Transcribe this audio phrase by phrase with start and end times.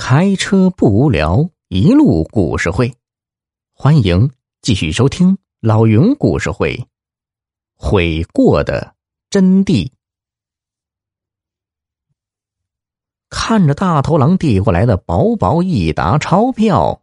[0.00, 2.94] 开车不无聊，一路故事会，
[3.74, 4.30] 欢迎
[4.62, 6.86] 继续收听老云故事会。
[7.74, 8.94] 悔过的
[9.28, 9.90] 真谛。
[13.28, 17.02] 看着大头狼递过来的薄薄一沓钞票，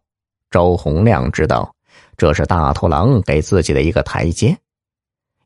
[0.49, 1.75] 周洪亮知道
[2.15, 4.57] 这是大头狼给自己的一个台阶。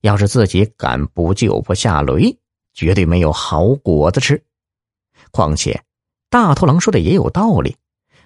[0.02, 2.38] 要是自己敢不救不下雷，
[2.76, 4.42] 绝对没有好果子吃。
[5.32, 5.84] 况且。
[6.30, 7.76] 大头狼说的也有道理，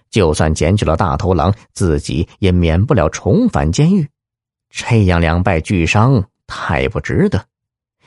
[0.10, 4.08] 就算捡取了大头狼，自己也免不了重返监狱，
[4.70, 7.46] 这样两败俱伤太不值得，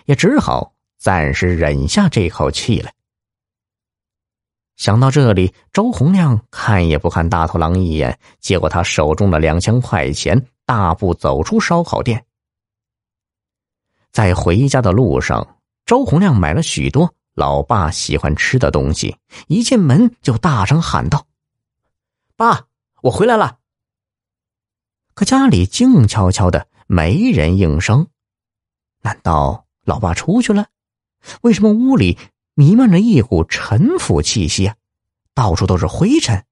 [0.04, 2.90] 也只好暂时忍下这口气了。
[4.76, 12.22] 想到这里，周洪亮看也不看大头狼一眼，接过他手中的两千块钱，大步走出烧烤店。
[14.12, 17.10] 在回家的路上，周洪亮买了许多。
[17.36, 21.26] 老爸喜欢吃的东西，一进门就大声喊道
[22.34, 22.68] ：“爸，
[23.02, 23.58] 我回来了。”
[25.12, 28.06] 可家里静悄悄的，没人应声。
[29.02, 30.68] 难道老爸出去了？
[31.42, 32.16] 为什么屋里
[32.54, 34.76] 弥漫着一股陈腐气息啊？
[35.34, 36.42] 到处都是灰尘。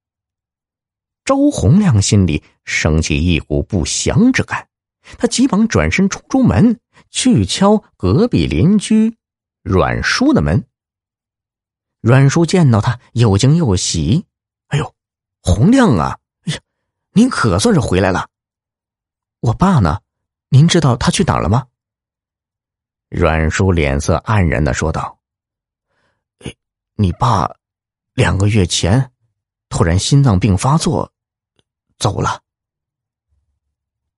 [1.24, 4.68] 周洪亮心里升起一股不祥之感，
[5.16, 6.78] 他急忙转身冲出门，
[7.08, 9.16] 去敲隔壁邻居
[9.62, 10.66] 阮叔的门。
[12.04, 14.26] 阮叔见到他，又惊又喜。
[14.68, 14.94] “哎呦，
[15.40, 16.18] 洪亮啊！
[16.42, 16.60] 哎呀，
[17.14, 18.28] 您可算是回来了。
[19.40, 20.02] 我爸呢？
[20.50, 21.66] 您知道他去哪儿了吗？”
[23.08, 25.18] 阮叔脸色黯然的说道：“，
[26.96, 27.50] 你爸
[28.12, 29.10] 两个月前
[29.70, 31.10] 突然心脏病发作，
[31.96, 32.42] 走了。”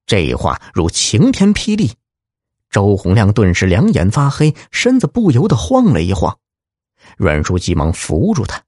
[0.06, 1.94] 这话如晴天霹雳，
[2.68, 6.36] 周洪亮顿时两眼发黑，身子不由得晃了一晃。
[7.17, 8.62] 阮叔急忙扶住他，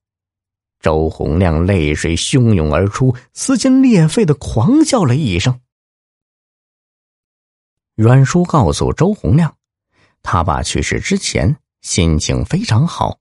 [0.81, 5.61] 周洪亮泪水汹涌而出，撕心裂肺的狂笑了一声。
[7.95, 9.55] 阮叔告诉周洪亮，
[10.23, 13.19] 他爸去世之前心情非常好，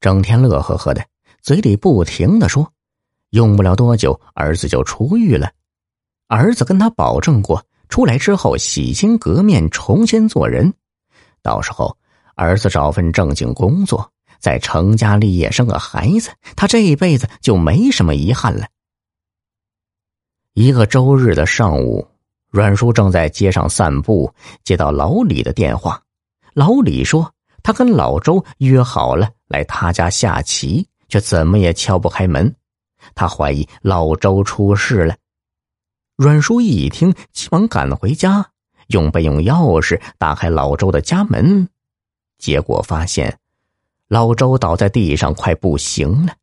[0.00, 1.04] 整天乐呵呵的，
[1.42, 2.72] 嘴里不停的说
[3.30, 5.50] ：“用不了多久，儿子就出狱了。
[6.28, 10.72] 儿子跟他保证过，出来之后洗心革面，重新做人。
[11.42, 11.96] 到时候，
[12.36, 18.66] 儿子找份正经工作。”再成家立业，生个孩子，他这一辈子就没什么遗憾了。
[20.54, 22.06] 一个周日的上午，
[22.50, 24.32] 阮叔正在街上散步，
[24.64, 26.02] 接到老李的电话。
[26.54, 27.32] 老李说，
[27.62, 32.52] 他跟老周约好了来他家下棋，却怎么也敲不开门。
[33.14, 35.16] 他怀疑老周出事了。
[36.16, 38.50] 阮叔一听，急忙赶回家，
[38.88, 41.68] 用备用钥匙打开老周的家门，
[42.38, 43.38] 结果发现。
[44.08, 46.34] 老周倒在地上，快不行了。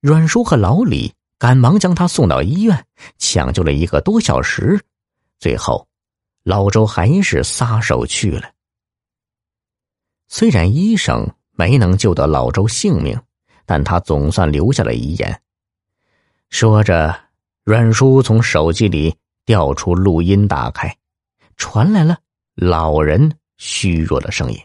[0.00, 2.84] 阮叔和老李赶忙将他送到医院，
[3.16, 4.84] 抢救了一个多小时，
[5.38, 5.86] 最后，
[6.42, 8.50] 老周还是撒手去了。
[10.26, 13.22] 虽然医生没能救得老周性命，
[13.64, 15.40] 但他总算留下了遗言。
[16.50, 17.28] 说着，
[17.62, 20.96] 阮叔从手机里调出录音，打开，
[21.56, 22.18] 传来了
[22.56, 24.60] 老人虚弱的声音。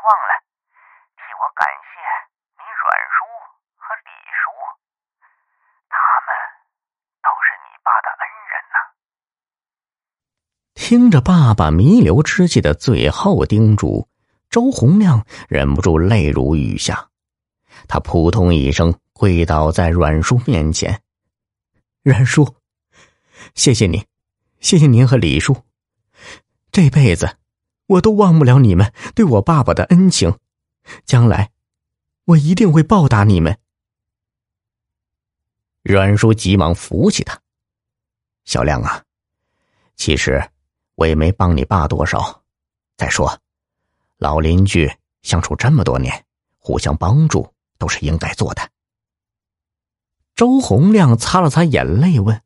[0.00, 0.32] 忘了
[1.14, 2.00] 替我感谢
[2.56, 3.16] 你阮叔
[3.76, 4.50] 和李叔，
[5.92, 5.94] 他
[6.26, 6.28] 们
[7.20, 8.76] 都是你爸的恩人呐。
[10.90, 14.08] 听着爸爸弥留之际的最后叮嘱，
[14.48, 17.08] 周洪亮忍不住泪如雨下，
[17.86, 21.00] 他扑通一声跪倒在阮叔面前
[22.02, 22.56] ：“阮叔，
[23.54, 24.04] 谢谢你，
[24.58, 25.56] 谢谢您和李叔，
[26.72, 27.36] 这辈子。”
[27.86, 30.40] 我都忘不了你们对我爸爸的恩情，
[31.04, 31.52] 将来
[32.24, 33.56] 我一定会报答你们。
[35.84, 37.40] 阮叔急忙扶起他，
[38.44, 39.04] 小亮啊，
[39.94, 40.50] 其实
[41.00, 42.42] 我也没帮你爸多少。
[42.98, 43.40] 再说，
[44.18, 46.26] 老邻居相处这么多年，
[46.58, 48.70] 互相帮助都是应该做的。
[50.34, 52.42] 周洪亮擦了擦眼泪，问：“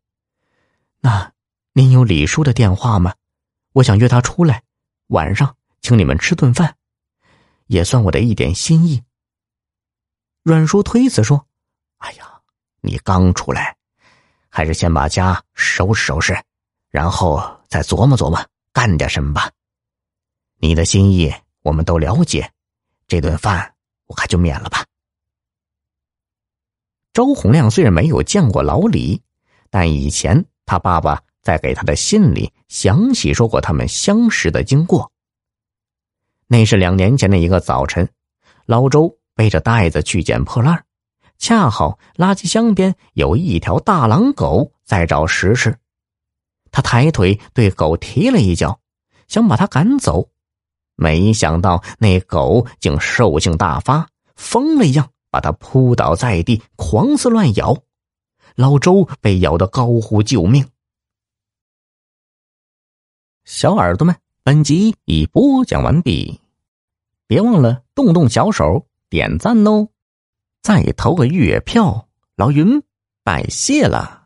[1.02, 1.32] 那
[1.72, 3.16] 您有李叔的电话吗？
[3.72, 4.62] 我想约他出来。”
[5.08, 6.76] 晚上请你们吃顿饭，
[7.66, 9.02] 也算我的一点心意。
[10.44, 11.44] 阮叔推辞说
[11.98, 12.40] ：“哎呀，
[12.82, 13.76] 你刚出来，
[14.48, 16.40] 还是先把家收拾收拾，
[16.94, 18.38] 然后再琢磨琢磨
[18.72, 19.50] 干点什么吧。
[20.60, 22.48] 你的心意我们都了解，
[23.08, 23.74] 这顿饭
[24.06, 24.84] 我看就免了吧。
[27.12, 29.20] 周洪亮虽然没有见过老李，
[29.70, 35.10] 但以前他爸爸在给他的信里详细说过他们相识的经过。
[36.46, 38.08] 那是两年前的一个早晨，
[38.66, 40.84] 老周背着袋子去捡破烂，
[41.38, 45.76] 恰好垃圾箱边有一条大狼狗在找食吃。
[46.74, 48.80] 他抬腿对狗踢了一脚，
[49.28, 50.28] 想把它赶走，
[50.96, 57.76] 没想到那狗竟兽性大发，疯了一样把他扑倒在地，狂撕乱咬。
[58.56, 60.68] 老周被咬得高呼救命。
[63.44, 66.40] 小耳朵们，本集已播讲完毕，
[67.28, 69.90] 别忘了动动小手点赞哦，
[70.60, 72.82] 再投个月票，老云
[73.22, 74.23] 拜谢了。